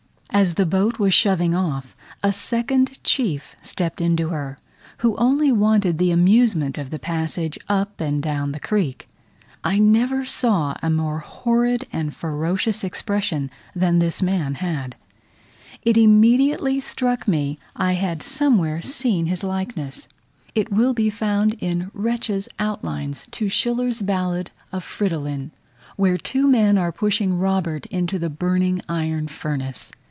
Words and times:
As 0.33 0.53
the 0.53 0.65
boat 0.65 0.97
was 0.97 1.13
shoving 1.13 1.53
off, 1.53 1.93
a 2.23 2.31
second 2.31 2.99
chief 3.03 3.57
stepped 3.61 3.99
into 3.99 4.29
her, 4.29 4.57
who 4.99 5.17
only 5.17 5.51
wanted 5.51 5.97
the 5.97 6.09
amusement 6.11 6.77
of 6.77 6.89
the 6.89 6.97
passage 6.97 7.59
up 7.67 7.99
and 7.99 8.23
down 8.23 8.53
the 8.53 8.59
creek. 8.59 9.09
I 9.61 9.77
never 9.77 10.23
saw 10.23 10.75
a 10.81 10.89
more 10.89 11.19
horrid 11.19 11.85
and 11.91 12.15
ferocious 12.15 12.81
expression 12.81 13.51
than 13.75 13.99
this 13.99 14.21
man 14.21 14.55
had. 14.55 14.95
It 15.83 15.97
immediately 15.97 16.79
struck 16.79 17.27
me 17.27 17.59
I 17.75 17.93
had 17.95 18.23
somewhere 18.23 18.81
seen 18.81 19.25
his 19.25 19.43
likeness: 19.43 20.07
it 20.55 20.71
will 20.71 20.93
be 20.93 21.09
found 21.09 21.57
in 21.59 21.91
Retzch's 21.93 22.47
outlines 22.57 23.27
to 23.31 23.49
Schiller's 23.49 24.01
ballad 24.01 24.51
of 24.71 24.85
Fridolin, 24.85 25.51
where 25.97 26.17
two 26.17 26.47
men 26.47 26.77
are 26.77 26.93
pushing 26.93 27.37
Robert 27.37 27.85
into 27.87 28.17
the 28.17 28.29
burning 28.29 28.81
iron 28.87 29.27
furnace. 29.27 29.91